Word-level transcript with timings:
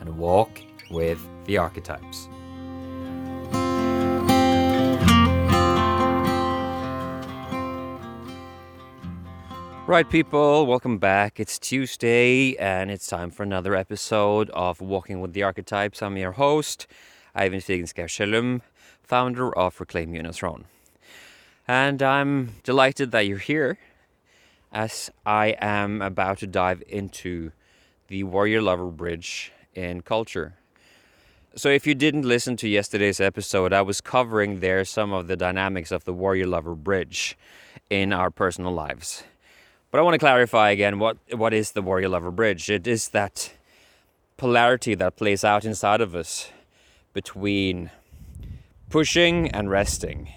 and 0.00 0.18
walk 0.18 0.60
with 0.90 1.20
the 1.44 1.58
archetypes. 1.58 2.28
Right, 9.86 10.08
people, 10.08 10.66
welcome 10.66 10.98
back. 10.98 11.40
It's 11.40 11.58
Tuesday 11.58 12.56
and 12.58 12.90
it's 12.90 13.08
time 13.08 13.30
for 13.30 13.42
another 13.42 13.74
episode 13.74 14.48
of 14.50 14.80
Walking 14.80 15.20
with 15.20 15.32
the 15.32 15.42
Archetypes. 15.42 16.00
I'm 16.00 16.16
your 16.16 16.32
host, 16.32 16.86
Ivan 17.34 17.58
Figenschou 17.58 18.60
founder 19.02 19.52
of 19.58 19.80
Reclaim 19.80 20.32
Throne. 20.32 20.66
And 21.66 22.00
I'm 22.00 22.54
delighted 22.62 23.10
that 23.10 23.26
you're 23.26 23.38
here 23.38 23.78
as 24.72 25.10
I 25.26 25.56
am 25.60 26.00
about 26.00 26.38
to 26.38 26.46
dive 26.46 26.84
into 26.86 27.50
the 28.06 28.22
Warrior 28.22 28.62
Lover 28.62 28.86
Bridge 28.86 29.50
in 29.74 30.02
culture. 30.02 30.54
So, 31.56 31.68
if 31.68 31.86
you 31.86 31.96
didn't 31.96 32.22
listen 32.22 32.56
to 32.58 32.68
yesterday's 32.68 33.20
episode, 33.20 33.72
I 33.72 33.82
was 33.82 34.00
covering 34.00 34.60
there 34.60 34.84
some 34.84 35.12
of 35.12 35.26
the 35.26 35.36
dynamics 35.36 35.90
of 35.90 36.04
the 36.04 36.12
warrior 36.12 36.46
lover 36.46 36.76
bridge 36.76 37.36
in 37.88 38.12
our 38.12 38.30
personal 38.30 38.72
lives. 38.72 39.24
But 39.90 39.98
I 39.98 40.02
want 40.02 40.14
to 40.14 40.18
clarify 40.18 40.70
again 40.70 41.00
what, 41.00 41.16
what 41.32 41.52
is 41.52 41.72
the 41.72 41.82
warrior 41.82 42.08
lover 42.08 42.30
bridge? 42.30 42.70
It 42.70 42.86
is 42.86 43.08
that 43.08 43.52
polarity 44.36 44.94
that 44.94 45.16
plays 45.16 45.42
out 45.42 45.64
inside 45.64 46.00
of 46.00 46.14
us 46.14 46.50
between 47.12 47.90
pushing 48.88 49.50
and 49.50 49.68
resting, 49.68 50.28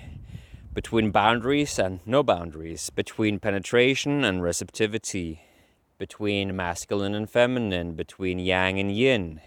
between 0.73 1.11
boundaries 1.11 1.77
and 1.77 1.99
no 2.05 2.23
boundaries, 2.23 2.89
between 2.89 3.39
penetration 3.39 4.23
and 4.23 4.41
receptivity, 4.41 5.41
between 6.03 6.53
masculine 6.53 7.15
and 7.15 7.29
feminine, 7.29 7.93
between 7.93 8.37
yang 8.37 8.77
and 8.77 8.91
yin, 8.91 9.39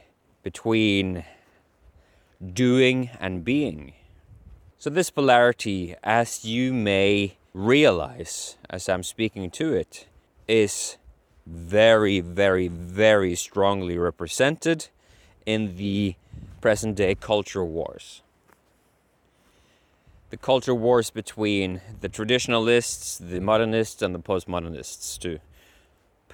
between 0.43 1.23
doing 2.55 3.11
and 3.21 3.45
being. 3.45 3.93
So, 4.79 4.89
this 4.89 5.11
polarity, 5.11 5.95
as 6.03 6.47
you 6.47 6.73
may 6.73 7.37
realize 7.53 8.57
as 8.71 8.89
I'm 8.89 9.03
speaking 9.03 9.51
to 9.51 9.75
it, 9.75 10.07
is 10.49 10.97
very, 11.45 12.21
very, 12.21 12.69
very 12.69 13.35
strongly 13.35 13.99
represented 13.99 14.89
in 15.45 15.77
the 15.77 16.15
present 16.63 16.97
day 16.97 17.15
culture 17.15 17.67
wars. 17.67 18.23
The 20.31 20.39
culture 20.39 20.75
wars 20.75 21.11
between 21.11 21.83
the 22.01 22.09
traditionalists, 22.09 23.19
the 23.19 23.41
modernists, 23.41 24.01
and 24.01 24.15
the 24.15 24.21
postmodernists, 24.21 25.19
to 25.19 25.39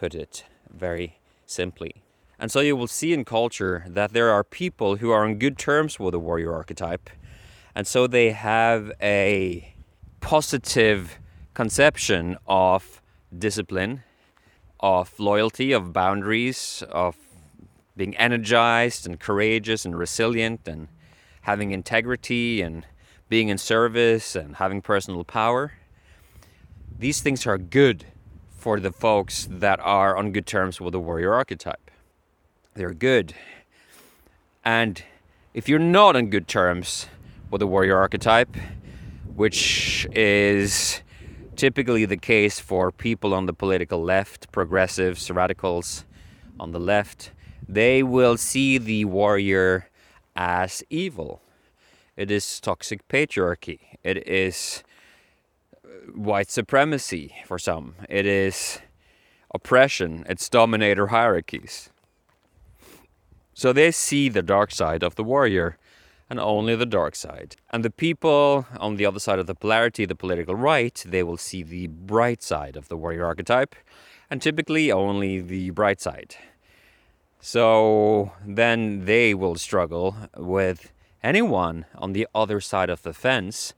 put 0.03 0.17
it 0.17 0.45
very 0.69 1.20
simply. 1.47 2.03
And 2.37 2.50
so 2.50 2.59
you 2.59 2.75
will 2.75 2.88
see 2.88 3.12
in 3.12 3.25
culture 3.25 3.84
that 3.87 4.12
there 4.12 4.31
are 4.31 4.43
people 4.43 4.97
who 4.97 5.12
are 5.12 5.25
on 5.25 5.37
good 5.37 5.56
terms 5.56 6.00
with 6.00 6.10
the 6.10 6.19
warrior 6.19 6.53
archetype. 6.53 7.09
And 7.72 7.87
so 7.87 8.09
they 8.09 8.32
have 8.32 8.91
a 9.00 9.77
positive 10.19 11.21
conception 11.54 12.37
of 12.49 13.00
discipline, 13.47 14.03
of 14.81 15.21
loyalty, 15.21 15.71
of 15.71 15.93
boundaries, 15.93 16.82
of 16.91 17.15
being 17.97 18.16
energized 18.16 19.06
and 19.06 19.21
courageous 19.21 19.84
and 19.84 19.97
resilient 19.97 20.66
and 20.66 20.88
having 21.43 21.71
integrity 21.71 22.60
and 22.60 22.87
being 23.28 23.50
in 23.50 23.56
service 23.56 24.34
and 24.34 24.56
having 24.56 24.82
personal 24.82 25.22
power. 25.22 25.75
These 26.98 27.21
things 27.21 27.47
are 27.47 27.56
good 27.56 28.06
for 28.62 28.78
the 28.78 28.93
folks 28.93 29.49
that 29.50 29.81
are 29.81 30.17
on 30.17 30.31
good 30.31 30.47
terms 30.47 30.81
with 30.81 30.93
the 30.93 31.00
warrior 31.00 31.34
archetype. 31.34 31.91
They're 32.75 32.95
good. 32.95 33.34
And 34.65 35.03
if 35.53 35.69
you're 35.69 35.81
not 35.81 36.15
on 36.15 36.31
good 36.31 36.47
terms 36.47 37.09
with 37.51 37.59
the 37.59 37.67
warrior 37.67 37.97
archetype, 37.97 38.56
which 39.34 40.06
is 40.12 41.03
typically 41.56 42.05
the 42.05 42.17
case 42.17 42.61
for 42.61 42.93
people 42.93 43.34
on 43.34 43.47
the 43.47 43.53
political 43.53 44.01
left, 44.01 44.53
progressives, 44.53 45.28
radicals 45.28 46.05
on 46.61 46.71
the 46.71 46.78
left, 46.78 47.33
they 47.69 48.01
will 48.05 48.37
see 48.37 48.78
the 48.78 49.05
warrior 49.06 49.91
as 50.37 50.84
evil. 50.89 51.43
It 52.17 52.31
is 52.31 52.61
toxic 52.61 53.09
patriarchy. 53.09 53.81
It 54.05 54.28
is 54.28 54.84
white 56.15 56.50
supremacy 56.50 57.34
for 57.47 57.59
some. 57.59 57.94
It 58.09 58.26
is 58.26 58.78
oppression. 59.54 60.25
It's 60.28 60.48
dominator 60.48 61.09
hierarchies. 61.09 61.91
So 63.54 63.72
they 63.72 63.91
see 63.91 64.28
the 64.28 64.42
dark 64.42 64.71
side 64.71 65.03
of 65.03 65.15
the 65.16 65.25
warrior 65.25 65.76
and 66.31 66.41
only 66.41 66.75
the 66.75 66.87
dark 66.87 67.15
side. 67.15 67.56
And 67.71 67.84
the 67.84 67.91
people 67.91 68.66
on 68.78 68.97
the 68.97 69.04
other 69.04 69.19
side 69.19 69.38
of 69.38 69.47
the 69.47 69.54
polarity, 69.54 70.06
the 70.06 70.15
political 70.15 70.54
right, 70.54 71.03
they 71.06 71.22
will 71.22 71.37
see 71.37 71.62
the 71.62 71.88
bright 71.88 72.42
side 72.42 72.76
of 72.76 72.88
the 72.88 72.97
warrior 72.97 73.26
archetype 73.26 73.75
and 74.31 74.41
typically 74.41 74.91
only 74.91 75.41
the 75.41 75.71
bright 75.71 76.00
side. 76.00 76.37
So 77.41 78.32
then 78.47 79.04
they 79.04 79.34
will 79.34 79.56
struggle 79.56 80.16
with 80.37 80.92
anyone 81.22 81.84
on 81.97 82.12
the 82.12 82.26
other 82.34 82.60
side 82.60 82.88
of 82.88 83.03
the 83.03 83.12
fence 83.12 83.75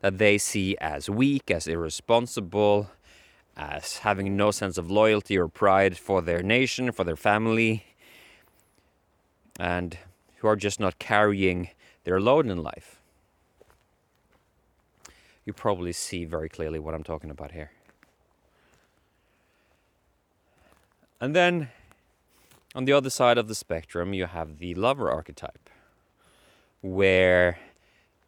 that 0.00 0.18
they 0.18 0.38
see 0.38 0.76
as 0.80 1.10
weak, 1.10 1.50
as 1.50 1.66
irresponsible, 1.66 2.90
as 3.56 3.98
having 3.98 4.36
no 4.36 4.50
sense 4.50 4.78
of 4.78 4.90
loyalty 4.90 5.36
or 5.36 5.48
pride 5.48 5.98
for 5.98 6.22
their 6.22 6.42
nation, 6.42 6.92
for 6.92 7.04
their 7.04 7.16
family, 7.16 7.84
and 9.58 9.98
who 10.36 10.46
are 10.46 10.56
just 10.56 10.78
not 10.78 10.98
carrying 10.98 11.70
their 12.04 12.20
load 12.20 12.46
in 12.46 12.62
life. 12.62 13.00
You 15.44 15.52
probably 15.52 15.92
see 15.92 16.24
very 16.24 16.48
clearly 16.48 16.78
what 16.78 16.94
I'm 16.94 17.02
talking 17.02 17.30
about 17.30 17.52
here. 17.52 17.72
And 21.20 21.34
then 21.34 21.70
on 22.74 22.84
the 22.84 22.92
other 22.92 23.10
side 23.10 23.38
of 23.38 23.48
the 23.48 23.54
spectrum, 23.54 24.14
you 24.14 24.26
have 24.26 24.58
the 24.58 24.74
lover 24.74 25.10
archetype, 25.10 25.68
where 26.80 27.58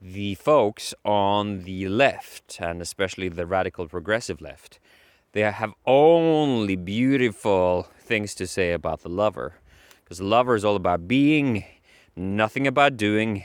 the 0.00 0.34
folks 0.34 0.94
on 1.04 1.64
the 1.64 1.88
left, 1.88 2.58
and 2.60 2.80
especially 2.80 3.28
the 3.28 3.46
radical 3.46 3.86
progressive 3.86 4.40
left, 4.40 4.78
they 5.32 5.42
have 5.42 5.74
only 5.86 6.74
beautiful 6.74 7.86
things 7.98 8.34
to 8.36 8.46
say 8.46 8.72
about 8.72 9.02
the 9.02 9.08
lover. 9.08 9.54
Because 10.02 10.18
the 10.18 10.24
lover 10.24 10.54
is 10.54 10.64
all 10.64 10.74
about 10.74 11.06
being, 11.06 11.64
nothing 12.16 12.66
about 12.66 12.96
doing. 12.96 13.44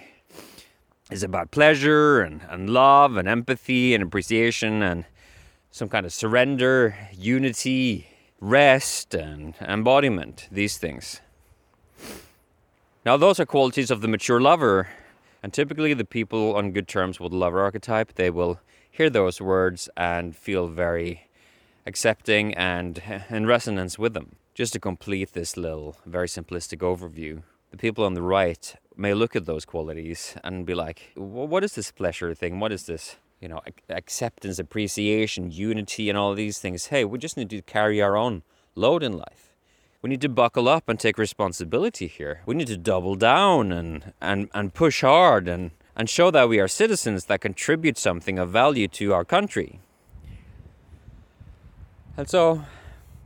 It's 1.12 1.24
about 1.24 1.52
pleasure 1.52 2.22
and, 2.22 2.42
and 2.50 2.70
love 2.70 3.18
and 3.18 3.28
empathy 3.28 3.94
and 3.94 4.02
appreciation 4.02 4.82
and 4.82 5.06
some 5.70 5.90
kind 5.90 6.06
of 6.06 6.14
surrender, 6.14 6.96
unity, 7.14 8.08
rest, 8.40 9.14
and 9.14 9.54
embodiment. 9.62 10.48
These 10.50 10.78
things. 10.78 11.22
Now, 13.06 13.18
those 13.18 13.40
are 13.40 13.46
qualities 13.46 13.92
of 13.92 14.02
the 14.02 14.08
mature 14.08 14.42
lover 14.42 14.88
and 15.46 15.54
typically, 15.54 15.94
the 15.94 16.06
people 16.06 16.56
on 16.56 16.72
good 16.72 16.88
terms 16.88 17.20
with 17.20 17.32
lover 17.32 17.62
archetype, 17.62 18.16
they 18.16 18.32
will 18.32 18.60
hear 18.90 19.12
those 19.12 19.40
words 19.40 19.88
and 19.96 20.36
feel 20.36 20.68
very 20.70 21.28
accepting 21.86 22.56
and 22.56 23.00
in 23.30 23.46
resonance 23.46 24.00
with 24.00 24.16
them. 24.16 24.38
Just 24.56 24.74
to 24.74 24.80
complete 24.80 25.34
this 25.34 25.56
little, 25.56 25.98
very 26.04 26.26
simplistic 26.26 26.80
overview, 26.80 27.44
the 27.70 27.78
people 27.78 28.06
on 28.06 28.16
the 28.16 28.24
right 28.24 28.76
may 28.98 29.14
look 29.14 29.36
at 29.36 29.46
those 29.46 29.66
qualities 29.66 30.36
and 30.44 30.66
be 30.66 30.74
like, 30.74 31.12
what 31.14 31.64
is 31.64 31.76
this 31.76 31.92
pleasure 31.92 32.34
thing? 32.34 32.60
What 32.60 32.72
is 32.72 32.88
this? 32.88 33.18
You 33.40 33.50
know, 33.50 33.62
acceptance, 33.88 34.58
appreciation, 34.58 35.52
unity, 35.52 36.10
and 36.10 36.18
all 36.18 36.34
these 36.34 36.58
things. 36.58 36.88
Hey, 36.88 37.06
we 37.06 37.20
just 37.20 37.38
need 37.38 37.52
to 37.52 37.62
carry 37.62 38.02
our 38.02 38.18
own 38.18 38.42
load 38.74 39.04
in 39.04 39.16
life 39.16 39.45
we 40.06 40.10
need 40.10 40.22
to 40.22 40.30
buckle 40.30 40.70
up 40.70 40.88
and 40.88 41.00
take 41.00 41.18
responsibility 41.18 42.06
here. 42.06 42.42
We 42.46 42.54
need 42.54 42.68
to 42.68 42.78
double 42.78 43.16
down 43.16 43.72
and, 43.72 44.14
and, 44.22 44.50
and 44.54 44.72
push 44.72 45.02
hard 45.02 45.48
and, 45.48 45.72
and 45.96 46.08
show 46.08 46.30
that 46.30 46.48
we 46.48 46.60
are 46.60 46.68
citizens 46.68 47.26
that 47.26 47.42
contribute 47.42 47.98
something 47.98 48.38
of 48.38 48.52
value 48.52 48.88
to 48.90 49.16
our 49.16 49.26
country. 49.26 49.80
And 52.16 52.30
so, 52.30 52.66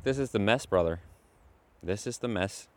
this 0.05 0.17
is 0.17 0.31
the 0.31 0.39
mess, 0.39 0.65
brother. 0.65 1.01
This 1.83 2.07
is 2.07 2.19
the 2.19 2.29
mess. 2.29 2.69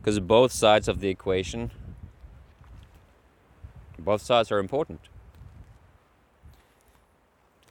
because 0.00 0.18
both 0.18 0.50
sides 0.50 0.88
of 0.88 0.98
the 0.98 1.08
equation, 1.08 1.70
both 3.96 4.22
sides 4.22 4.50
are 4.50 4.58
important. 4.58 5.02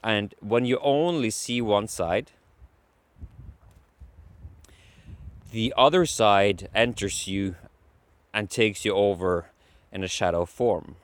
And 0.01 0.33
when 0.39 0.63
you 0.63 0.79
only 0.81 1.31
see 1.31 1.59
one 1.59 1.89
side, 1.89 2.31
the 5.55 5.73
other 5.77 6.05
side 6.05 6.67
enters 6.75 7.29
you 7.29 7.55
and 8.33 8.49
takes 8.49 8.83
you 8.83 8.93
over 8.93 9.51
in 9.89 10.03
a 10.03 10.07
shadow 10.09 10.43
form. 10.43 10.97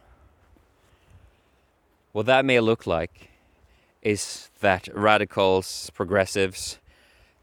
What 2.11 2.25
that 2.25 2.43
may 2.43 2.59
look 2.59 2.85
like 2.85 3.29
is 4.01 4.49
that 4.59 4.89
radicals, 4.93 5.89
progressives, 5.91 6.79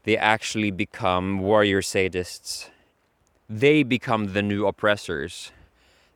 they 0.03 0.17
actually 0.17 0.69
become 0.69 1.39
warrior 1.39 1.81
sadists. 1.81 2.69
They 3.49 3.81
become 3.81 4.33
the 4.33 4.43
new 4.43 4.67
oppressors. 4.67 5.51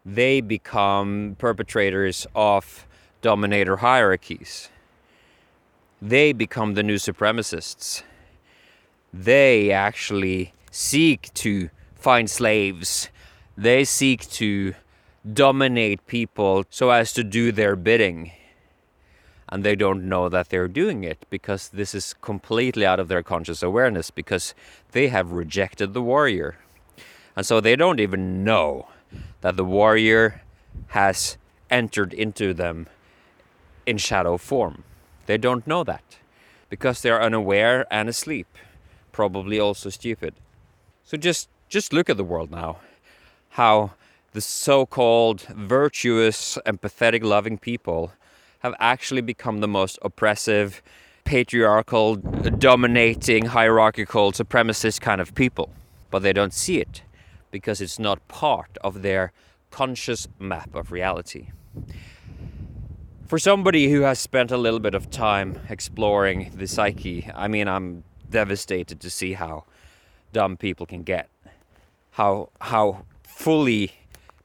They 0.05 0.41
become 0.41 1.37
perpetrators 1.39 2.27
of 2.35 2.85
dominator 3.23 3.77
hierarchies. 3.77 4.69
They 5.99 6.33
become 6.33 6.75
the 6.75 6.83
new 6.83 6.97
supremacists. 6.97 8.03
They 9.11 9.71
actually 9.71 10.53
seek 10.73 11.31
to 11.35 11.69
find 11.93 12.27
slaves. 12.27 13.09
They 13.55 13.83
seek 13.85 14.27
to 14.31 14.73
dominate 15.31 16.05
people 16.07 16.65
so 16.71 16.89
as 16.89 17.13
to 17.13 17.23
do 17.23 17.51
their 17.51 17.75
bidding. 17.75 18.31
And 19.47 19.63
they 19.63 19.75
don't 19.75 20.09
know 20.09 20.29
that 20.29 20.49
they're 20.49 20.67
doing 20.67 21.03
it 21.03 21.27
because 21.29 21.69
this 21.69 21.93
is 21.93 22.15
completely 22.15 22.87
out 22.87 22.99
of 22.99 23.07
their 23.07 23.21
conscious 23.21 23.61
awareness 23.61 24.09
because 24.09 24.55
they 24.93 25.09
have 25.09 25.31
rejected 25.31 25.93
the 25.93 26.01
warrior. 26.01 26.57
And 27.35 27.45
so 27.45 27.61
they 27.61 27.75
don't 27.75 27.99
even 27.99 28.43
know 28.43 28.87
that 29.41 29.55
the 29.55 29.63
warrior 29.63 30.41
has 30.87 31.37
entered 31.69 32.15
into 32.15 32.51
them 32.51 32.87
in 33.85 33.99
shadow 33.99 34.37
form. 34.37 34.83
They 35.27 35.37
don't 35.37 35.67
know 35.67 35.83
that 35.83 36.17
because 36.67 37.03
they 37.03 37.11
are 37.11 37.21
unaware 37.21 37.85
and 37.91 38.09
asleep, 38.09 38.47
probably 39.11 39.59
also 39.59 39.91
stupid. 39.91 40.33
So 41.03 41.17
just 41.17 41.49
just 41.69 41.91
look 41.91 42.09
at 42.09 42.17
the 42.17 42.23
world 42.23 42.51
now. 42.51 42.77
How 43.49 43.91
the 44.31 44.41
so-called 44.41 45.41
virtuous, 45.41 46.57
empathetic, 46.65 47.23
loving 47.23 47.57
people 47.57 48.11
have 48.59 48.73
actually 48.79 49.21
become 49.21 49.59
the 49.59 49.67
most 49.67 49.99
oppressive, 50.01 50.81
patriarchal, 51.23 52.15
dominating, 52.15 53.45
hierarchical, 53.45 54.31
supremacist 54.31 55.01
kind 55.01 55.21
of 55.21 55.35
people. 55.35 55.69
But 56.09 56.23
they 56.23 56.33
don't 56.33 56.53
see 56.53 56.79
it 56.79 57.03
because 57.51 57.81
it's 57.81 57.99
not 57.99 58.27
part 58.27 58.77
of 58.81 59.01
their 59.01 59.31
conscious 59.69 60.27
map 60.39 60.73
of 60.73 60.91
reality. 60.91 61.49
For 63.25 63.39
somebody 63.39 63.91
who 63.91 64.01
has 64.01 64.19
spent 64.19 64.51
a 64.51 64.57
little 64.57 64.79
bit 64.79 64.95
of 64.95 65.09
time 65.09 65.59
exploring 65.69 66.51
the 66.55 66.67
psyche, 66.67 67.29
I 67.33 67.47
mean, 67.47 67.67
I'm 67.67 68.03
devastated 68.29 68.99
to 68.99 69.09
see 69.09 69.33
how 69.33 69.65
dumb 70.33 70.57
people 70.57 70.85
can 70.85 71.03
get. 71.03 71.29
How 72.11 72.49
how 72.59 73.05
fully 73.23 73.93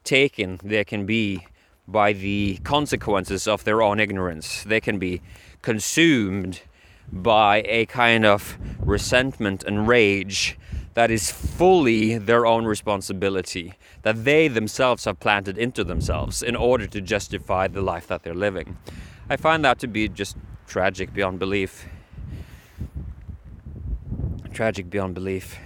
taken 0.03 0.59
they 0.63 0.83
can 0.83 1.05
be 1.05 1.45
by 1.87 2.13
the 2.13 2.59
consequences 2.63 3.47
of 3.47 3.63
their 3.63 3.81
own 3.81 3.99
ignorance. 3.99 4.63
They 4.63 4.79
can 4.79 4.99
be 4.99 5.21
consumed 5.61 6.61
by 7.11 7.63
a 7.65 7.85
kind 7.87 8.25
of 8.25 8.57
resentment 8.79 9.63
and 9.63 9.87
rage 9.87 10.57
that 10.93 11.09
is 11.09 11.31
fully 11.31 12.17
their 12.17 12.45
own 12.45 12.65
responsibility, 12.65 13.73
that 14.01 14.25
they 14.25 14.47
themselves 14.47 15.05
have 15.05 15.19
planted 15.19 15.57
into 15.57 15.83
themselves 15.83 16.43
in 16.43 16.55
order 16.55 16.85
to 16.87 17.01
justify 17.01 17.67
the 17.67 17.81
life 17.81 18.07
that 18.07 18.23
they're 18.23 18.33
living. 18.33 18.77
I 19.29 19.37
find 19.37 19.63
that 19.65 19.79
to 19.79 19.87
be 19.87 20.09
just 20.09 20.37
tragic 20.67 21.13
beyond 21.13 21.39
belief. 21.39 21.87
Tragic 24.53 24.89
beyond 24.89 25.15
belief. 25.15 25.57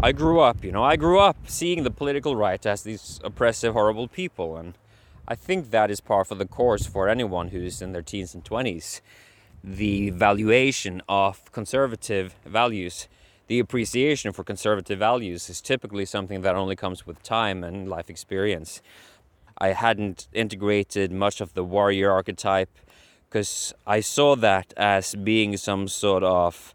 I 0.00 0.12
grew 0.12 0.40
up, 0.40 0.64
you 0.64 0.70
know, 0.70 0.84
I 0.84 0.96
grew 0.96 1.18
up 1.18 1.36
seeing 1.46 1.82
the 1.82 1.90
political 1.90 2.36
right 2.36 2.64
as 2.64 2.82
these 2.82 3.20
oppressive, 3.24 3.72
horrible 3.72 4.06
people, 4.06 4.56
and 4.56 4.74
I 5.26 5.34
think 5.34 5.70
that 5.70 5.90
is 5.90 6.00
par 6.00 6.24
for 6.24 6.36
the 6.36 6.46
course 6.46 6.86
for 6.86 7.08
anyone 7.08 7.48
who's 7.48 7.82
in 7.82 7.92
their 7.92 8.02
teens 8.02 8.34
and 8.34 8.44
20s. 8.44 9.00
The 9.62 10.10
valuation 10.10 11.02
of 11.08 11.50
conservative 11.52 12.34
values, 12.46 13.08
the 13.48 13.58
appreciation 13.58 14.32
for 14.32 14.44
conservative 14.44 14.98
values, 14.98 15.50
is 15.50 15.60
typically 15.60 16.06
something 16.06 16.42
that 16.42 16.54
only 16.54 16.76
comes 16.76 17.06
with 17.06 17.22
time 17.22 17.64
and 17.64 17.88
life 17.88 18.08
experience. 18.08 18.80
I 19.58 19.68
hadn't 19.68 20.28
integrated 20.32 21.10
much 21.10 21.40
of 21.40 21.54
the 21.54 21.64
warrior 21.64 22.12
archetype 22.12 22.70
because 23.28 23.74
I 23.86 24.00
saw 24.00 24.36
that 24.36 24.72
as 24.76 25.14
being 25.16 25.56
some 25.56 25.88
sort 25.88 26.22
of 26.22 26.72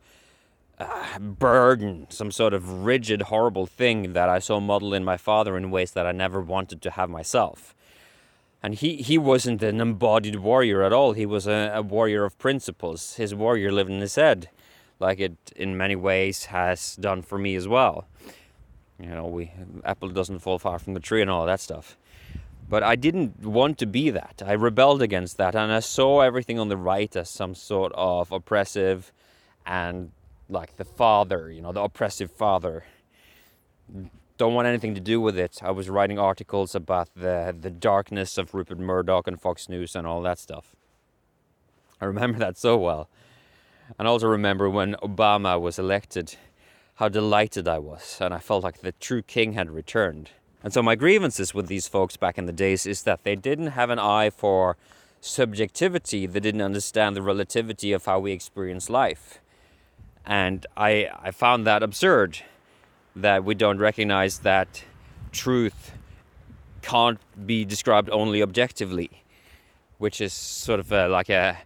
uh, 0.79 1.19
burden, 1.19 2.07
some 2.09 2.31
sort 2.31 2.53
of 2.53 2.83
rigid, 2.83 3.23
horrible 3.23 3.65
thing 3.65 4.13
that 4.13 4.29
I 4.29 4.39
saw 4.39 4.59
modeled 4.59 4.93
in 4.93 5.03
my 5.03 5.17
father 5.17 5.55
in 5.57 5.71
ways 5.71 5.91
that 5.91 6.07
I 6.07 6.11
never 6.11 6.41
wanted 6.41 6.81
to 6.81 6.91
have 6.91 7.09
myself. 7.09 7.75
And 8.61 8.75
he, 8.75 8.97
he 8.97 9.17
wasn't 9.17 9.61
an 9.61 9.81
embodied 9.81 10.37
warrior 10.37 10.83
at 10.83 10.93
all. 10.93 11.13
He 11.13 11.25
was 11.25 11.47
a, 11.47 11.71
a 11.75 11.81
warrior 11.81 12.23
of 12.23 12.37
principles. 12.39 13.15
His 13.15 13.35
warrior 13.35 13.71
lived 13.71 13.91
in 13.91 13.99
his 13.99 14.15
head, 14.15 14.49
like 14.99 15.19
it 15.19 15.35
in 15.55 15.75
many 15.75 15.95
ways 15.95 16.45
has 16.45 16.95
done 16.95 17.21
for 17.21 17.37
me 17.37 17.55
as 17.55 17.67
well. 17.67 18.07
You 18.99 19.09
know, 19.09 19.25
we 19.25 19.51
apple 19.83 20.09
doesn't 20.09 20.39
fall 20.39 20.59
far 20.59 20.79
from 20.79 20.93
the 20.93 20.99
tree 20.99 21.21
and 21.21 21.29
all 21.29 21.45
that 21.45 21.59
stuff. 21.59 21.97
But 22.69 22.83
I 22.83 22.95
didn't 22.95 23.41
want 23.45 23.77
to 23.79 23.85
be 23.85 24.09
that. 24.11 24.41
I 24.45 24.53
rebelled 24.53 25.01
against 25.01 25.37
that, 25.37 25.55
and 25.55 25.71
I 25.71 25.81
saw 25.81 26.21
everything 26.21 26.57
on 26.57 26.69
the 26.69 26.77
right 26.77 27.13
as 27.15 27.29
some 27.29 27.53
sort 27.53 27.91
of 27.95 28.31
oppressive 28.31 29.11
and 29.65 30.11
like 30.49 30.77
the 30.77 30.85
father, 30.85 31.51
you 31.51 31.61
know, 31.61 31.71
the 31.71 31.81
oppressive 31.81 32.31
father. 32.31 32.85
Don't 34.37 34.53
want 34.53 34.67
anything 34.67 34.95
to 34.95 35.01
do 35.01 35.21
with 35.21 35.37
it. 35.37 35.59
I 35.61 35.71
was 35.71 35.89
writing 35.89 36.19
articles 36.19 36.75
about 36.75 37.09
the 37.15 37.55
the 37.57 37.69
darkness 37.69 38.37
of 38.37 38.53
Rupert 38.53 38.79
Murdoch 38.79 39.27
and 39.27 39.39
Fox 39.39 39.69
News 39.69 39.95
and 39.95 40.07
all 40.07 40.21
that 40.21 40.39
stuff. 40.39 40.75
I 42.01 42.05
remember 42.05 42.39
that 42.39 42.57
so 42.57 42.77
well. 42.77 43.09
And 43.97 44.07
I 44.07 44.11
also 44.11 44.27
remember 44.27 44.69
when 44.69 44.95
Obama 44.95 45.59
was 45.59 45.77
elected, 45.77 46.35
how 46.95 47.09
delighted 47.09 47.67
I 47.67 47.79
was, 47.79 48.17
and 48.19 48.33
I 48.33 48.39
felt 48.39 48.63
like 48.63 48.81
the 48.81 48.93
true 48.93 49.21
king 49.21 49.53
had 49.53 49.69
returned. 49.69 50.31
And 50.63 50.73
so 50.73 50.81
my 50.81 50.95
grievances 50.95 51.53
with 51.53 51.67
these 51.67 51.87
folks 51.87 52.15
back 52.15 52.37
in 52.37 52.45
the 52.45 52.53
days 52.53 52.85
is 52.85 53.03
that 53.03 53.23
they 53.23 53.35
didn't 53.35 53.67
have 53.67 53.89
an 53.89 53.99
eye 53.99 54.29
for 54.29 54.77
subjectivity, 55.19 56.25
they 56.25 56.39
didn't 56.39 56.61
understand 56.61 57.15
the 57.15 57.21
relativity 57.21 57.93
of 57.93 58.05
how 58.05 58.19
we 58.19 58.31
experience 58.31 58.89
life. 58.89 59.39
And 60.25 60.65
I, 60.77 61.09
I 61.21 61.31
found 61.31 61.67
that 61.67 61.83
absurd 61.83 62.39
that 63.15 63.43
we 63.43 63.55
don't 63.55 63.77
recognize 63.77 64.39
that 64.39 64.83
truth 65.31 65.91
can't 66.81 67.19
be 67.45 67.65
described 67.65 68.09
only 68.09 68.41
objectively, 68.41 69.23
which 69.97 70.21
is 70.21 70.33
sort 70.33 70.79
of 70.79 70.91
a, 70.91 71.07
like 71.07 71.29
a, 71.29 71.57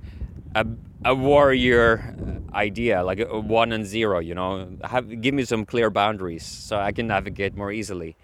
a, 0.56 0.66
a 1.06 1.16
warrior 1.16 2.16
uh, 2.52 2.56
idea, 2.56 3.04
like 3.04 3.20
a, 3.20 3.28
a 3.28 3.40
one 3.40 3.72
and 3.72 3.86
zero, 3.86 4.20
you 4.20 4.36
know. 4.36 4.68
Have, 4.84 5.22
give 5.22 5.34
me 5.34 5.46
some 5.46 5.66
clear 5.66 5.90
boundaries 5.90 6.46
so 6.46 6.78
I 6.78 6.92
can 6.92 7.08
navigate 7.08 7.56
more 7.56 7.72
easily. 7.72 8.16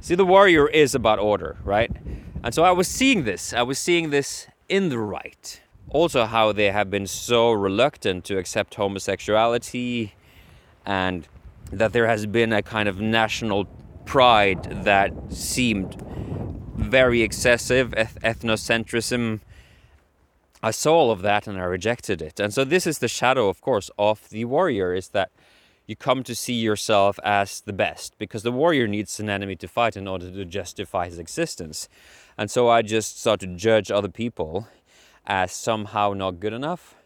See, 0.00 0.14
the 0.14 0.26
warrior 0.26 0.68
is 0.68 0.94
about 0.94 1.18
order, 1.18 1.56
right? 1.64 1.90
And 2.42 2.52
so 2.52 2.64
I 2.64 2.72
was 2.72 2.88
seeing 2.88 3.24
this. 3.24 3.52
I 3.52 3.62
was 3.62 3.78
seeing 3.78 4.10
this 4.10 4.48
in 4.68 4.88
the 4.88 4.98
right 4.98 5.60
also 5.92 6.24
how 6.24 6.52
they 6.52 6.70
have 6.70 6.90
been 6.90 7.06
so 7.06 7.52
reluctant 7.52 8.24
to 8.24 8.38
accept 8.38 8.74
homosexuality 8.74 10.12
and 10.86 11.28
that 11.70 11.92
there 11.92 12.06
has 12.06 12.26
been 12.26 12.52
a 12.52 12.62
kind 12.62 12.88
of 12.88 13.00
national 13.00 13.66
pride 14.06 14.84
that 14.84 15.12
seemed 15.30 16.00
very 16.76 17.22
excessive 17.22 17.94
eth- 17.94 18.18
ethnocentrism 18.22 19.40
i 20.62 20.70
saw 20.70 20.94
all 20.94 21.10
of 21.10 21.22
that 21.22 21.46
and 21.46 21.58
i 21.58 21.64
rejected 21.64 22.22
it. 22.22 22.40
And 22.40 22.52
so 22.54 22.64
this 22.64 22.86
is 22.86 22.98
the 22.98 23.08
shadow 23.08 23.48
of 23.48 23.60
course 23.60 23.90
of 23.98 24.28
the 24.30 24.44
warrior 24.46 24.94
is 24.94 25.08
that 25.08 25.30
you 25.86 25.96
come 25.96 26.22
to 26.22 26.34
see 26.34 26.54
yourself 26.54 27.18
as 27.24 27.60
the 27.60 27.72
best 27.72 28.16
because 28.18 28.42
the 28.44 28.52
warrior 28.52 28.86
needs 28.86 29.20
an 29.20 29.28
enemy 29.28 29.56
to 29.56 29.68
fight 29.68 29.96
in 29.96 30.08
order 30.08 30.30
to 30.30 30.44
justify 30.44 31.06
his 31.06 31.18
existence. 31.18 31.88
And 32.38 32.50
so 32.50 32.68
i 32.68 32.80
just 32.80 33.20
start 33.20 33.40
to 33.40 33.46
judge 33.46 33.90
other 33.90 34.08
people 34.08 34.68
as 35.26 35.52
somehow 35.52 36.12
not 36.12 36.40
good 36.40 36.52
enough, 36.52 36.96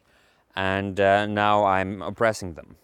and 0.55 0.99
uh, 0.99 1.27
now 1.27 1.65
I'm 1.65 2.03
oppressing 2.03 2.55
them. 2.55 2.77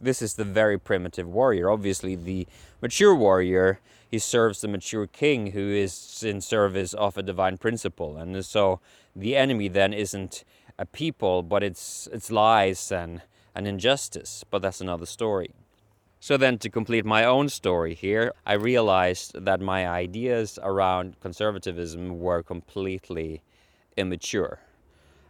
This 0.00 0.20
is 0.22 0.34
the 0.34 0.44
very 0.44 0.78
primitive 0.78 1.28
warrior. 1.28 1.70
Obviously, 1.70 2.14
the 2.14 2.46
mature 2.80 3.14
warrior 3.14 3.80
he 4.08 4.18
serves 4.18 4.60
the 4.60 4.68
mature 4.68 5.06
king 5.06 5.52
who 5.52 5.70
is 5.70 6.22
in 6.22 6.40
service 6.40 6.94
of 6.94 7.16
a 7.16 7.22
divine 7.22 7.58
principle, 7.58 8.16
and 8.16 8.44
so 8.44 8.80
the 9.14 9.34
enemy 9.36 9.68
then 9.68 9.92
isn't 9.92 10.44
a 10.78 10.86
people, 10.86 11.42
but 11.42 11.62
it's 11.62 12.08
it's 12.12 12.30
lies 12.30 12.92
and 12.92 13.22
an 13.54 13.66
injustice. 13.66 14.44
But 14.48 14.62
that's 14.62 14.80
another 14.80 15.06
story. 15.06 15.50
So 16.20 16.36
then, 16.36 16.58
to 16.58 16.70
complete 16.70 17.04
my 17.04 17.24
own 17.24 17.48
story 17.48 17.94
here, 17.94 18.32
I 18.44 18.54
realized 18.54 19.44
that 19.44 19.60
my 19.60 19.86
ideas 19.88 20.58
around 20.62 21.20
conservatism 21.20 22.18
were 22.20 22.42
completely 22.42 23.42
immature. 23.96 24.60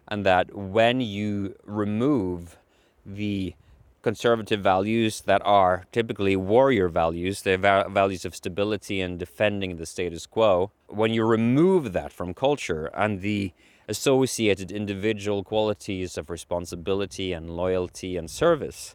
And 0.09 0.25
that 0.25 0.55
when 0.55 1.01
you 1.01 1.57
remove 1.65 2.59
the 3.05 3.55
conservative 4.03 4.61
values 4.61 5.23
that 5.23 5.43
are 5.45 5.85
typically 5.91 6.37
warrior 6.37 6.89
values, 6.89 7.43
the 7.43 7.59
va- 7.59 7.87
values 7.91 8.25
of 8.25 8.37
stability 8.37 9.01
and 9.01 9.19
defending 9.19 9.77
the 9.77 9.87
status 9.87 10.27
quo, 10.27 10.71
when 10.87 11.13
you 11.13 11.25
remove 11.25 11.93
that 11.93 12.13
from 12.13 12.33
culture 12.33 12.87
and 12.95 13.21
the 13.21 13.53
associated 13.89 14.71
individual 14.71 15.43
qualities 15.43 16.17
of 16.17 16.31
responsibility 16.31 17.33
and 17.33 17.57
loyalty 17.57 18.17
and 18.17 18.31
service, 18.31 18.95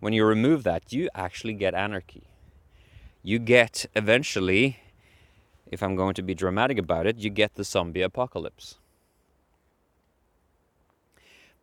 when 0.00 0.12
you 0.12 0.24
remove 0.24 0.64
that, 0.64 0.92
you 0.92 1.08
actually 1.14 1.54
get 1.54 1.74
anarchy. 1.74 2.24
You 3.22 3.38
get 3.38 3.86
eventually, 3.94 4.78
if 5.70 5.82
I'm 5.82 5.96
going 5.96 6.14
to 6.14 6.22
be 6.22 6.34
dramatic 6.34 6.78
about 6.78 7.06
it, 7.06 7.18
you 7.18 7.30
get 7.30 7.54
the 7.54 7.64
zombie 7.64 8.02
apocalypse. 8.02 8.78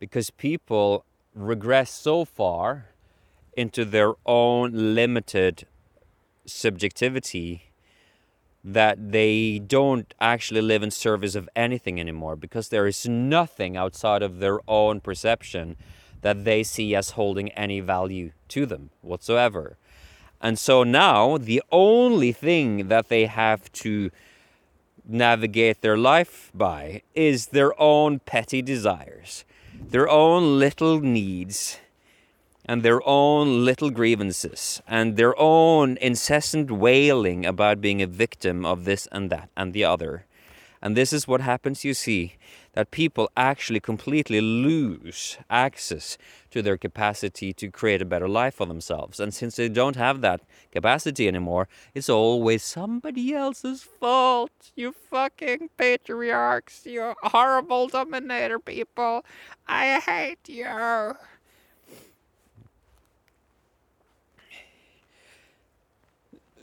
Because 0.06 0.30
people 0.30 1.04
regress 1.34 1.90
so 1.90 2.26
far 2.26 2.90
into 3.58 3.84
their 3.84 4.14
own 4.24 4.94
limited 4.94 5.66
subjectivity 6.46 7.72
that 8.64 9.12
they 9.12 9.58
don't 9.58 10.14
actually 10.22 10.62
live 10.62 10.84
in 10.84 10.92
service 10.92 11.34
of 11.34 11.50
anything 11.56 12.00
anymore 12.00 12.36
because 12.36 12.70
there 12.70 12.86
is 12.86 13.08
nothing 13.08 13.76
outside 13.76 14.22
of 14.22 14.38
their 14.38 14.60
own 14.68 15.00
perception 15.00 15.76
that 16.22 16.46
they 16.46 16.62
see 16.62 16.94
as 16.94 17.12
holding 17.12 17.50
any 17.54 17.80
value 17.80 18.32
to 18.48 18.68
them 18.68 18.92
whatsoever. 19.02 19.76
And 20.40 20.60
so 20.60 20.84
now 20.84 21.40
the 21.40 21.64
only 21.72 22.32
thing 22.32 22.90
that 22.90 23.10
they 23.10 23.26
have 23.26 23.72
to 23.84 24.12
navigate 25.04 25.82
their 25.82 25.98
life 25.98 26.52
by 26.54 27.02
is 27.16 27.48
their 27.48 27.80
own 27.82 28.20
petty 28.20 28.62
desires, 28.62 29.46
their 29.90 30.10
own 30.10 30.60
little 30.60 31.00
needs, 31.00 31.80
and 32.66 32.82
their 32.82 33.08
own 33.08 33.64
little 33.64 33.92
grievances, 33.92 34.82
and 34.88 35.16
their 35.16 35.40
own 35.40 35.98
incessant 36.02 36.72
wailing 36.72 37.46
about 37.46 37.82
being 37.82 38.02
a 38.02 38.08
victim 38.08 38.66
of 38.66 38.86
this 38.86 39.08
and 39.12 39.30
that 39.30 39.50
and 39.56 39.74
the 39.74 39.84
other. 39.84 40.26
And 40.82 40.96
this 40.98 41.14
is 41.14 41.28
what 41.28 41.42
happens, 41.42 41.84
you 41.84 41.94
see, 41.94 42.36
that 42.76 42.92
people 42.92 43.32
actually 43.38 43.80
completely 43.80 44.42
lose 44.42 45.38
access 45.50 46.18
to 46.52 46.62
their 46.62 46.78
capacity 46.78 47.54
to 47.54 47.72
create 47.72 48.02
a 48.02 48.06
better 48.06 48.28
life 48.28 48.56
for 48.56 48.66
themselves. 48.66 49.20
And 49.20 49.34
since 49.34 49.56
they 49.56 49.70
don't 49.70 49.96
have 49.96 50.20
that 50.22 50.42
capacity 50.74 51.28
anymore, 51.28 51.70
it's 51.94 52.10
always 52.10 52.64
somebody 52.64 53.34
else's 53.34 53.82
fault. 53.82 54.52
You 54.76 54.92
fucking 54.92 55.70
patriarchs, 55.78 56.86
you 56.86 57.14
horrible 57.24 57.88
dominator 57.88 58.60
people. 58.60 59.24
I 59.68 60.00
hate 60.00 60.50
you. 60.50 61.16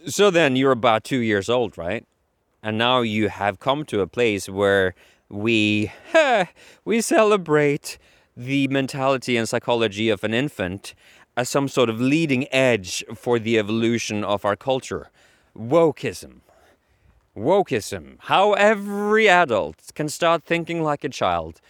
So 0.07 0.31
then 0.31 0.57
you're 0.57 0.73
about 0.73 1.05
two 1.05 1.21
years 1.21 1.49
old, 1.49 1.79
right? 1.79 2.05
And 2.63 2.77
now 2.77 3.01
you 3.01 3.31
have 3.31 3.59
come 3.59 3.85
to 3.87 4.01
a 4.03 4.07
place 4.07 4.49
where 4.49 4.95
we 5.33 5.91
we 6.85 7.01
celebrate 7.01 7.99
the 8.37 8.69
mentality 8.69 9.37
and 9.37 9.49
psychology 9.49 10.09
of 10.09 10.23
an 10.23 10.35
infant 10.35 10.95
as 11.37 11.49
some 11.49 11.67
sort 11.67 11.89
of 11.89 12.01
leading 12.01 12.47
edge 12.53 13.05
for 13.15 13.39
the 13.39 13.59
evolution 13.59 14.23
of 14.23 14.45
our 14.45 14.57
culture. 14.57 15.11
Wokeism. 15.57 16.41
Wokeism. 17.37 18.17
How 18.21 18.53
every 18.53 19.29
adult 19.29 19.91
can 19.95 20.09
start 20.09 20.45
thinking 20.45 20.83
like 20.83 21.05
a 21.05 21.09
child 21.09 21.61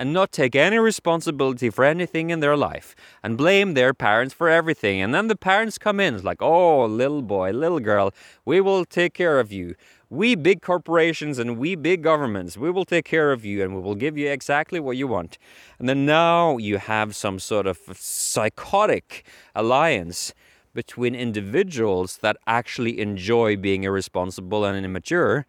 and 0.00 0.14
not 0.14 0.32
take 0.32 0.56
any 0.56 0.78
responsibility 0.78 1.68
for 1.68 1.84
anything 1.84 2.30
in 2.30 2.40
their 2.40 2.56
life 2.56 2.96
and 3.22 3.36
blame 3.36 3.74
their 3.74 3.92
parents 3.92 4.32
for 4.32 4.48
everything. 4.48 5.02
And 5.02 5.14
then 5.14 5.28
the 5.28 5.36
parents 5.36 5.76
come 5.76 6.00
in, 6.00 6.22
like, 6.22 6.40
oh, 6.40 6.86
little 6.86 7.20
boy, 7.20 7.50
little 7.50 7.80
girl, 7.80 8.14
we 8.46 8.62
will 8.62 8.86
take 8.86 9.12
care 9.12 9.38
of 9.38 9.52
you. 9.52 9.74
We 10.08 10.36
big 10.36 10.62
corporations 10.62 11.38
and 11.38 11.58
we 11.58 11.74
big 11.74 12.02
governments, 12.02 12.56
we 12.56 12.70
will 12.70 12.86
take 12.86 13.04
care 13.04 13.30
of 13.30 13.44
you 13.44 13.62
and 13.62 13.74
we 13.74 13.82
will 13.82 13.94
give 13.94 14.16
you 14.16 14.30
exactly 14.30 14.80
what 14.80 14.96
you 14.96 15.06
want. 15.06 15.36
And 15.78 15.86
then 15.86 16.06
now 16.06 16.56
you 16.56 16.78
have 16.78 17.14
some 17.14 17.38
sort 17.38 17.66
of 17.66 17.78
psychotic 17.92 19.26
alliance 19.54 20.32
between 20.72 21.14
individuals 21.14 22.16
that 22.22 22.38
actually 22.46 22.98
enjoy 23.00 23.54
being 23.54 23.84
irresponsible 23.84 24.64
and 24.64 24.82
immature 24.82 25.44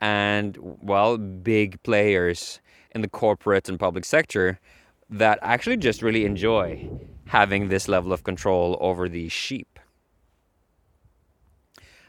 and, 0.00 0.56
well, 0.58 1.18
big 1.18 1.82
players 1.82 2.60
in 2.92 3.00
the 3.00 3.08
corporate 3.08 3.68
and 3.68 3.78
public 3.78 4.04
sector 4.04 4.58
that 5.08 5.38
actually 5.42 5.76
just 5.76 6.02
really 6.02 6.24
enjoy 6.24 6.88
having 7.26 7.68
this 7.68 7.88
level 7.88 8.12
of 8.12 8.24
control 8.24 8.76
over 8.80 9.08
these 9.08 9.32
sheep. 9.32 9.78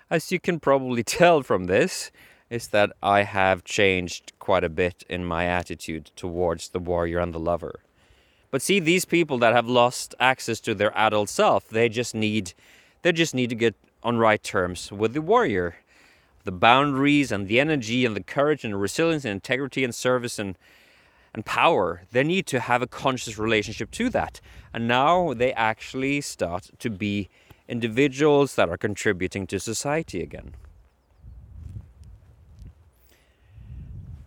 As 0.09 0.31
you 0.31 0.39
can 0.39 0.59
probably 0.59 1.03
tell 1.19 1.41
from 1.43 1.65
this, 1.65 2.11
is 2.49 2.67
that 2.67 2.91
I 3.01 3.23
have 3.23 3.63
changed 3.63 4.33
quite 4.39 4.65
a 4.65 4.69
bit 4.69 5.05
in 5.09 5.23
my 5.23 5.45
attitude 5.45 6.11
towards 6.17 6.69
the 6.69 6.79
warrior 6.79 7.19
and 7.19 7.33
the 7.33 7.39
lover. 7.39 7.79
But 8.51 8.61
see, 8.61 8.81
these 8.81 9.05
people 9.05 9.37
that 9.37 9.53
have 9.53 9.67
lost 9.67 10.13
access 10.19 10.59
to 10.61 10.75
their 10.75 10.95
adult 10.97 11.29
self, 11.29 11.69
they 11.69 11.87
just 11.87 12.13
need, 12.13 12.53
they 13.03 13.13
just 13.13 13.33
need 13.33 13.49
to 13.51 13.55
get 13.55 13.75
on 14.03 14.17
right 14.17 14.43
terms 14.43 14.91
with 14.91 15.13
the 15.13 15.21
warrior 15.21 15.75
the 16.43 16.51
boundaries 16.51 17.31
and 17.31 17.47
the 17.47 17.59
energy 17.59 18.05
and 18.05 18.15
the 18.15 18.23
courage 18.23 18.63
and 18.63 18.73
the 18.73 18.77
resilience 18.77 19.25
and 19.25 19.31
integrity 19.31 19.83
and 19.83 19.93
service 19.93 20.39
and 20.39 20.57
and 21.33 21.45
power 21.45 22.01
they 22.11 22.23
need 22.23 22.45
to 22.45 22.59
have 22.59 22.81
a 22.81 22.87
conscious 22.87 23.37
relationship 23.37 23.89
to 23.91 24.09
that. 24.09 24.41
And 24.73 24.87
now 24.87 25.33
they 25.33 25.53
actually 25.53 26.21
start 26.21 26.71
to 26.79 26.89
be 26.89 27.29
individuals 27.67 28.55
that 28.55 28.69
are 28.69 28.77
contributing 28.77 29.47
to 29.47 29.59
society 29.59 30.21
again. 30.21 30.53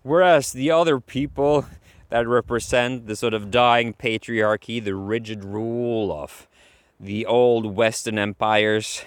Whereas 0.02 0.52
the 0.52 0.71
other 0.71 1.00
people 1.00 1.66
that 2.09 2.26
represent 2.28 3.06
the 3.06 3.16
sort 3.16 3.35
of 3.35 3.50
dying 3.50 3.92
patriarchy 3.92 4.83
the 4.83 4.94
rigid 4.94 5.44
rule 5.44 6.12
of 6.12 6.47
the 6.99 7.26
old 7.26 7.75
western 7.75 8.18
empires 8.18 9.02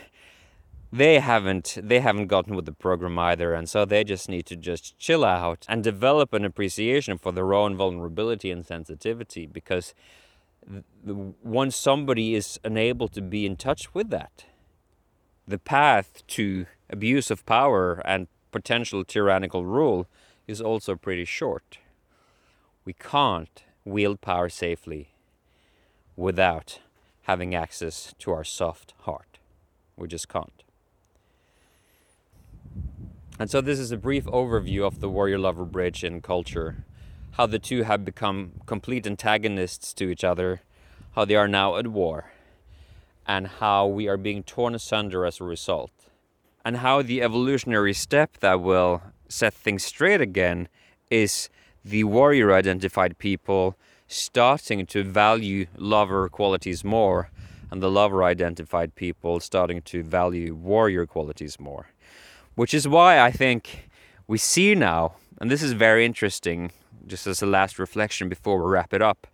they 0.92 1.20
haven't 1.20 1.78
they 1.82 2.00
haven't 2.00 2.28
gotten 2.28 2.56
with 2.56 2.66
the 2.66 2.72
program 2.72 3.20
either 3.20 3.54
and 3.54 3.70
so 3.70 3.86
they 3.86 4.04
just 4.04 4.30
need 4.30 4.46
to 4.46 4.56
just 4.56 4.98
chill 4.98 5.26
out 5.26 5.66
and 5.68 5.84
develop 5.84 6.34
an 6.34 6.46
appreciation 6.46 7.18
for 7.18 7.32
their 7.32 7.54
own 7.54 7.76
vulnerability 7.76 8.52
and 8.52 8.66
sensitivity 8.66 9.46
because 9.46 9.94
once 11.04 11.76
somebody 11.76 12.36
is 12.36 12.60
unable 12.64 13.08
to 13.08 13.22
be 13.22 13.46
in 13.46 13.56
touch 13.56 13.94
with 13.94 14.10
that 14.10 14.46
the 15.48 15.58
path 15.58 16.24
to 16.28 16.66
abuse 16.90 17.32
of 17.32 17.46
power 17.46 18.02
and 18.06 18.28
potential 18.52 19.04
tyrannical 19.06 19.66
rule 19.66 20.08
is 20.46 20.62
also 20.62 20.96
pretty 20.96 21.26
short. 21.26 21.78
We 22.84 22.94
can't 22.94 23.64
wield 23.86 24.20
power 24.22 24.50
safely 24.50 25.14
without 26.16 26.80
having 27.24 27.56
access 27.56 28.14
to 28.20 28.32
our 28.32 28.44
soft 28.44 28.94
heart. 29.02 29.40
We 29.96 30.08
just 30.08 30.28
can't 30.28 30.64
and 33.40 33.52
so 33.52 33.62
this 33.62 33.78
is 33.78 33.92
a 33.92 33.98
brief 33.98 34.26
overview 34.26 34.86
of 34.86 35.00
the 35.00 35.10
warrior 35.10 35.38
lover 35.38 35.66
bridge 35.66 36.04
in 36.04 36.22
culture, 36.22 36.86
how 37.34 37.46
the 37.46 37.60
two 37.60 37.84
have 37.84 38.04
become 38.04 38.54
complete 38.66 39.06
antagonists 39.06 39.94
to 39.94 40.10
each 40.10 40.24
other, 40.24 40.62
how 41.14 41.24
they 41.24 41.36
are 41.36 41.48
now 41.48 41.76
at 41.78 41.88
war, 41.88 42.32
and 43.28 43.48
how 43.48 43.86
we 43.86 44.08
are 44.08 44.18
being 44.18 44.42
torn 44.42 44.74
asunder 44.74 45.24
as 45.24 45.40
a 45.40 45.44
result, 45.44 45.92
and 46.66 46.78
how 46.78 47.04
the 47.04 47.22
evolutionary 47.22 47.94
step 47.94 48.38
that 48.40 48.60
will 48.60 49.04
set 49.30 49.54
things 49.54 49.86
straight 49.86 50.22
again 50.22 50.68
is 51.12 51.50
the 51.86 52.04
warrior 52.06 52.52
identified 52.52 53.20
people 53.20 53.78
starting 54.08 54.86
to 54.88 55.04
value 55.04 55.68
lover 55.78 56.28
qualities 56.28 56.84
more, 56.84 57.30
and 57.70 57.84
the 57.84 57.92
lover 57.92 58.24
identified 58.24 58.96
people 58.96 59.40
starting 59.40 59.82
to 59.84 60.02
value 60.02 60.56
warrior 60.56 61.06
qualities 61.06 61.60
more. 61.60 61.88
Which 62.58 62.74
is 62.74 62.88
why 62.88 63.20
I 63.20 63.30
think 63.30 63.88
we 64.26 64.40
see 64.40 64.74
now, 64.74 65.14
and 65.40 65.52
this 65.52 65.62
is 65.62 65.74
very 65.74 66.04
interesting, 66.04 66.72
just 67.06 67.28
as 67.28 67.44
a 67.44 67.46
last 67.46 67.78
reflection 67.78 68.30
before 68.30 68.58
we 68.58 68.72
wrap 68.72 68.96
it 68.96 69.02
up. 69.04 69.28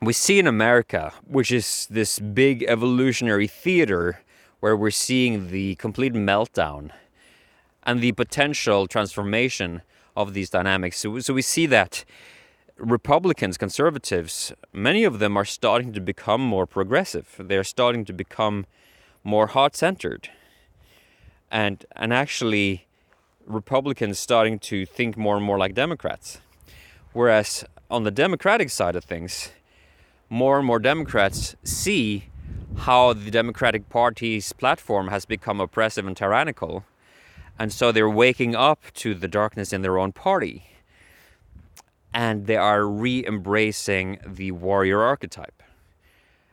We 0.00 0.14
see 0.14 0.38
in 0.38 0.46
America, 0.46 1.12
which 1.26 1.52
is 1.52 1.86
this 1.90 2.18
big 2.18 2.62
evolutionary 2.62 3.46
theater 3.46 4.20
where 4.60 4.74
we're 4.74 4.90
seeing 4.90 5.50
the 5.50 5.74
complete 5.74 6.14
meltdown 6.14 6.92
and 7.82 8.00
the 8.00 8.12
potential 8.12 8.86
transformation 8.86 9.82
of 10.16 10.32
these 10.32 10.48
dynamics. 10.48 10.96
So, 10.96 11.18
so 11.18 11.34
we 11.34 11.42
see 11.42 11.66
that 11.66 12.06
Republicans, 12.78 13.58
conservatives, 13.58 14.54
many 14.72 15.04
of 15.04 15.18
them 15.18 15.36
are 15.36 15.44
starting 15.44 15.92
to 15.92 16.00
become 16.00 16.40
more 16.40 16.64
progressive. 16.64 17.36
They're 17.38 17.64
starting 17.64 18.06
to 18.06 18.14
become 18.14 18.64
more 19.22 19.48
heart 19.48 19.76
centered. 19.76 20.30
And, 21.50 21.84
and 21.96 22.12
actually, 22.12 22.86
Republicans 23.46 24.18
starting 24.18 24.58
to 24.60 24.86
think 24.86 25.16
more 25.16 25.36
and 25.36 25.44
more 25.44 25.58
like 25.58 25.74
Democrats. 25.74 26.40
Whereas 27.12 27.64
on 27.90 28.04
the 28.04 28.10
Democratic 28.10 28.70
side 28.70 28.94
of 28.94 29.04
things, 29.04 29.50
more 30.28 30.58
and 30.58 30.66
more 30.66 30.78
Democrats 30.78 31.56
see 31.64 32.26
how 32.78 33.12
the 33.12 33.30
Democratic 33.30 33.88
Party's 33.88 34.52
platform 34.52 35.08
has 35.08 35.24
become 35.24 35.60
oppressive 35.60 36.06
and 36.06 36.16
tyrannical. 36.16 36.84
And 37.58 37.72
so 37.72 37.90
they're 37.90 38.08
waking 38.08 38.54
up 38.54 38.84
to 38.94 39.14
the 39.14 39.28
darkness 39.28 39.72
in 39.72 39.82
their 39.82 39.98
own 39.98 40.12
party. 40.12 40.66
And 42.14 42.46
they 42.46 42.56
are 42.56 42.86
re 42.86 43.24
embracing 43.26 44.18
the 44.24 44.52
warrior 44.52 45.02
archetype. 45.02 45.62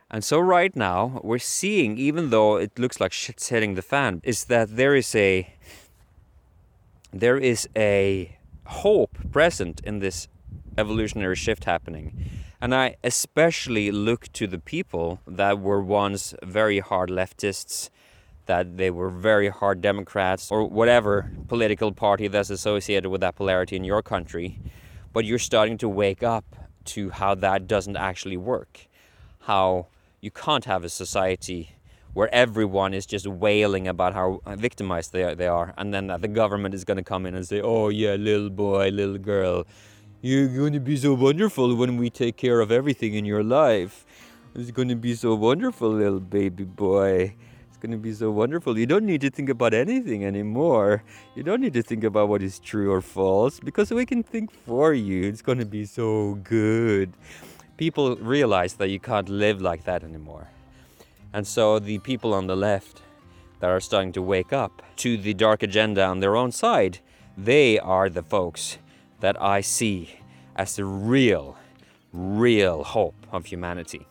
And 0.09 0.23
so, 0.23 0.39
right 0.39 0.73
now, 0.73 1.19
we're 1.21 1.37
seeing, 1.37 1.97
even 1.97 2.29
though 2.29 2.55
it 2.55 2.79
looks 2.79 3.01
like 3.01 3.11
shit's 3.11 3.49
hitting 3.49 3.75
the 3.75 3.81
fan, 3.81 4.21
is 4.23 4.45
that 4.45 4.77
there 4.77 4.95
is 4.95 5.13
a 5.13 5.53
there 7.11 7.37
is 7.37 7.67
a 7.75 8.37
hope 8.65 9.17
present 9.31 9.81
in 9.83 9.99
this 9.99 10.27
evolutionary 10.77 11.35
shift 11.35 11.65
happening. 11.65 12.29
And 12.61 12.73
I 12.73 12.95
especially 13.03 13.91
look 13.91 14.31
to 14.33 14.47
the 14.47 14.59
people 14.59 15.19
that 15.27 15.59
were 15.59 15.81
once 15.81 16.33
very 16.43 16.79
hard 16.79 17.09
leftists, 17.09 17.89
that 18.45 18.77
they 18.77 18.89
were 18.89 19.09
very 19.09 19.49
hard 19.49 19.81
Democrats, 19.81 20.51
or 20.51 20.65
whatever 20.67 21.31
political 21.47 21.91
party 21.91 22.27
that's 22.27 22.49
associated 22.49 23.09
with 23.09 23.21
that 23.21 23.35
polarity 23.35 23.75
in 23.75 23.83
your 23.83 24.01
country. 24.01 24.59
But 25.13 25.25
you're 25.25 25.39
starting 25.39 25.77
to 25.79 25.89
wake 25.89 26.23
up 26.23 26.45
to 26.85 27.09
how 27.09 27.35
that 27.35 27.67
doesn't 27.67 27.97
actually 27.97 28.37
work. 28.37 28.87
How 29.41 29.87
you 30.21 30.31
can't 30.31 30.65
have 30.65 30.83
a 30.83 30.89
society 30.89 31.71
where 32.13 32.33
everyone 32.33 32.93
is 32.93 33.05
just 33.05 33.27
wailing 33.27 33.88
about 33.88 34.13
how 34.13 34.41
victimized 34.55 35.13
they 35.13 35.24
are, 35.24 35.36
they 35.36 35.47
are 35.47 35.74
and 35.77 35.93
then 35.93 36.07
the 36.07 36.27
government 36.27 36.74
is 36.74 36.83
going 36.83 36.97
to 36.97 37.03
come 37.03 37.25
in 37.25 37.36
and 37.36 37.47
say, 37.47 37.62
oh, 37.62 37.89
yeah, 37.89 38.15
little 38.15 38.50
boy, 38.50 38.89
little 38.89 39.17
girl 39.17 39.65
you're 40.21 40.47
going 40.47 40.74
to 40.74 40.79
be 40.79 40.97
so 40.97 41.13
wonderful 41.13 41.75
when 41.75 41.95
we 41.97 42.09
take 42.09 42.38
care 42.38 42.59
of 42.59 42.71
everything 42.71 43.13
in 43.13 43.24
your 43.24 43.43
life. 43.43 44.05
It's 44.55 44.71
going 44.71 44.88
to 44.88 44.95
be 44.95 45.13
so 45.13 45.36
wonderful, 45.36 45.89
little 45.89 46.19
baby 46.19 46.63
boy. 46.63 47.36
It's 47.67 47.77
going 47.77 47.91
to 47.91 47.97
be 47.97 48.13
so 48.13 48.31
wonderful. 48.31 48.79
You 48.79 48.88
don't 48.88 49.05
need 49.05 49.21
to 49.21 49.29
think 49.29 49.50
about 49.50 49.75
anything 49.75 50.25
anymore. 50.25 51.03
You 51.36 51.43
don't 51.43 51.62
need 51.62 51.74
to 51.74 51.83
think 51.83 52.03
about 52.03 52.29
what 52.29 52.41
is 52.41 52.57
true 52.57 52.91
or 52.91 53.01
false 53.01 53.59
because 53.59 53.91
we 53.91 54.07
can 54.07 54.24
think 54.24 54.51
for 54.51 54.93
you. 54.93 55.24
It's 55.25 55.43
going 55.43 55.59
to 55.59 55.65
be 55.65 55.86
so 55.86 56.39
good. 56.43 57.13
People 57.77 58.15
realize 58.17 58.74
that 58.75 58.89
you 58.89 59.00
can't 59.00 59.29
live 59.29 59.62
like 59.62 59.84
that 59.86 60.03
anymore. 60.03 60.50
And 61.31 61.46
so 61.46 61.77
the 61.77 62.00
people 62.00 62.34
on 62.34 62.48
the 62.48 62.55
left 62.55 63.03
that 63.60 63.69
are 63.69 63.79
starting 63.79 64.12
to 64.13 64.22
wake 64.22 64.51
up 64.51 64.81
to 64.98 65.17
the 65.17 65.34
dark 65.34 65.62
agenda 65.62 66.03
on 66.03 66.19
their 66.19 66.36
own 66.36 66.51
side, 66.51 67.00
they 67.38 67.77
are 67.79 68.10
the 68.10 68.24
folks 68.24 68.79
that 69.19 69.39
I 69.41 69.62
see 69.62 70.19
as 70.55 70.75
the 70.75 70.86
real, 70.86 71.55
real 72.12 72.84
hope 72.84 73.15
of 73.31 73.46
humanity. 73.46 74.07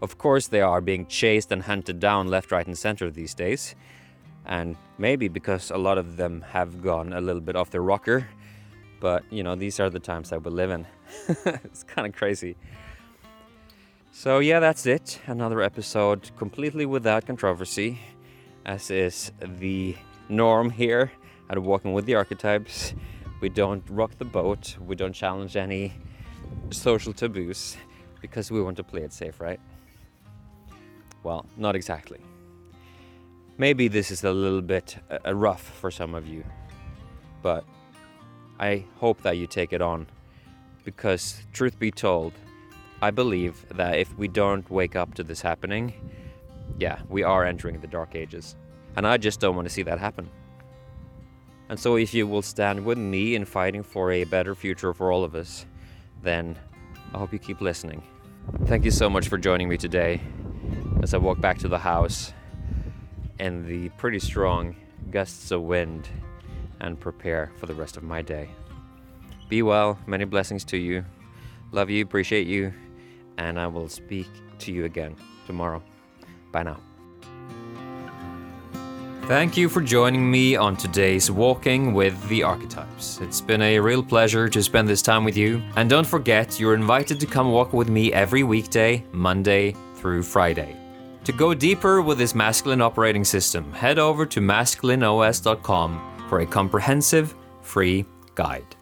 Of 0.00 0.16
course, 0.16 0.46
they 0.46 0.62
are 0.62 0.80
being 0.80 1.06
chased 1.06 1.52
and 1.52 1.62
hunted 1.62 2.00
down 2.00 2.28
left, 2.28 2.50
right, 2.50 2.66
and 2.66 2.78
center 2.78 3.10
these 3.10 3.34
days. 3.34 3.74
And 4.46 4.76
maybe 4.96 5.28
because 5.28 5.70
a 5.70 5.76
lot 5.76 5.98
of 5.98 6.16
them 6.16 6.40
have 6.52 6.82
gone 6.82 7.12
a 7.12 7.20
little 7.20 7.42
bit 7.42 7.56
off 7.56 7.68
their 7.68 7.82
rocker. 7.82 8.26
But, 9.00 9.24
you 9.30 9.42
know, 9.42 9.54
these 9.54 9.78
are 9.80 9.90
the 9.90 10.00
times 10.00 10.30
that 10.30 10.42
we 10.42 10.50
live 10.50 10.70
in. 10.70 10.86
it's 11.64 11.82
kind 11.82 12.06
of 12.06 12.14
crazy. 12.14 12.56
So, 14.12 14.38
yeah, 14.38 14.60
that's 14.60 14.86
it. 14.86 15.20
Another 15.26 15.62
episode 15.62 16.30
completely 16.36 16.84
without 16.84 17.26
controversy, 17.26 18.00
as 18.66 18.90
is 18.90 19.32
the 19.40 19.96
norm 20.28 20.70
here 20.70 21.12
at 21.48 21.58
Walking 21.58 21.92
with 21.92 22.06
the 22.06 22.14
Archetypes. 22.14 22.94
We 23.40 23.48
don't 23.48 23.82
rock 23.88 24.18
the 24.18 24.24
boat. 24.24 24.76
We 24.80 24.96
don't 24.96 25.12
challenge 25.12 25.56
any 25.56 25.94
social 26.70 27.12
taboos 27.12 27.76
because 28.20 28.50
we 28.50 28.62
want 28.62 28.76
to 28.76 28.84
play 28.84 29.02
it 29.02 29.12
safe, 29.12 29.40
right? 29.40 29.60
Well, 31.22 31.46
not 31.56 31.74
exactly. 31.74 32.20
Maybe 33.58 33.88
this 33.88 34.10
is 34.10 34.24
a 34.24 34.32
little 34.32 34.62
bit 34.62 34.96
uh, 35.10 35.34
rough 35.34 35.62
for 35.62 35.90
some 35.90 36.14
of 36.14 36.26
you, 36.26 36.44
but 37.42 37.64
I 38.58 38.84
hope 38.96 39.22
that 39.22 39.36
you 39.36 39.46
take 39.46 39.72
it 39.72 39.82
on 39.82 40.06
because, 40.96 41.42
truth 41.52 41.78
be 41.78 41.90
told, 41.90 42.32
I 43.00 43.10
believe 43.10 43.64
that 43.70 43.98
if 43.98 44.16
we 44.18 44.28
don't 44.28 44.68
wake 44.70 44.96
up 44.96 45.14
to 45.14 45.22
this 45.22 45.40
happening, 45.40 45.94
yeah, 46.78 46.98
we 47.08 47.22
are 47.22 47.44
entering 47.44 47.80
the 47.80 47.86
dark 47.86 48.14
ages. 48.14 48.56
And 48.96 49.06
I 49.06 49.16
just 49.16 49.38
don't 49.40 49.54
want 49.54 49.68
to 49.68 49.72
see 49.72 49.84
that 49.84 50.00
happen. 50.00 50.28
And 51.68 51.78
so, 51.78 51.96
if 51.96 52.12
you 52.12 52.26
will 52.26 52.42
stand 52.42 52.84
with 52.84 52.98
me 52.98 53.36
in 53.36 53.44
fighting 53.44 53.84
for 53.84 54.10
a 54.10 54.24
better 54.24 54.56
future 54.56 54.92
for 54.92 55.12
all 55.12 55.22
of 55.22 55.36
us, 55.36 55.64
then 56.22 56.58
I 57.14 57.18
hope 57.18 57.32
you 57.32 57.38
keep 57.38 57.60
listening. 57.60 58.02
Thank 58.64 58.84
you 58.84 58.90
so 58.90 59.08
much 59.08 59.28
for 59.28 59.38
joining 59.38 59.68
me 59.68 59.76
today 59.76 60.20
as 61.02 61.14
I 61.14 61.18
walk 61.18 61.40
back 61.40 61.58
to 61.58 61.68
the 61.68 61.78
house 61.78 62.32
in 63.38 63.64
the 63.66 63.90
pretty 63.90 64.18
strong 64.18 64.74
gusts 65.10 65.52
of 65.52 65.62
wind 65.62 66.08
and 66.80 66.98
prepare 66.98 67.52
for 67.56 67.66
the 67.66 67.74
rest 67.74 67.96
of 67.96 68.02
my 68.02 68.22
day. 68.22 68.50
Be 69.50 69.62
well, 69.62 69.98
many 70.06 70.24
blessings 70.24 70.64
to 70.66 70.76
you. 70.76 71.04
Love 71.72 71.90
you, 71.90 72.04
appreciate 72.04 72.46
you, 72.46 72.72
and 73.36 73.58
I 73.58 73.66
will 73.66 73.88
speak 73.88 74.28
to 74.60 74.72
you 74.72 74.84
again 74.84 75.16
tomorrow. 75.46 75.82
Bye 76.52 76.62
now. 76.62 76.78
Thank 79.24 79.56
you 79.56 79.68
for 79.68 79.80
joining 79.80 80.28
me 80.30 80.54
on 80.54 80.76
today's 80.76 81.30
Walking 81.30 81.94
with 81.94 82.28
the 82.28 82.44
Archetypes. 82.44 83.20
It's 83.20 83.40
been 83.40 83.62
a 83.62 83.80
real 83.80 84.02
pleasure 84.04 84.48
to 84.48 84.62
spend 84.62 84.88
this 84.88 85.02
time 85.02 85.24
with 85.24 85.36
you. 85.36 85.62
And 85.76 85.90
don't 85.90 86.06
forget, 86.06 86.58
you're 86.58 86.74
invited 86.74 87.18
to 87.20 87.26
come 87.26 87.50
walk 87.50 87.72
with 87.72 87.88
me 87.88 88.12
every 88.12 88.44
weekday, 88.44 89.04
Monday 89.12 89.74
through 89.96 90.22
Friday. 90.22 90.76
To 91.24 91.32
go 91.32 91.54
deeper 91.54 92.02
with 92.02 92.18
this 92.18 92.34
masculine 92.36 92.80
operating 92.80 93.24
system, 93.24 93.72
head 93.72 93.98
over 93.98 94.26
to 94.26 94.40
masculineos.com 94.40 96.26
for 96.28 96.40
a 96.40 96.46
comprehensive 96.46 97.34
free 97.62 98.04
guide. 98.36 98.76